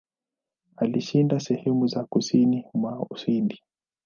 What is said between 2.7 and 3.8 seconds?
mwa Uhindi.